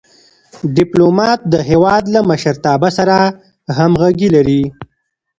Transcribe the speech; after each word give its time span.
ډيپلومات 0.77 1.39
د 1.53 1.55
هېواد 1.69 2.03
له 2.13 2.19
مشرتابه 2.29 2.89
سره 2.97 3.15
همږغي 3.77 4.27
لري. 4.35 4.63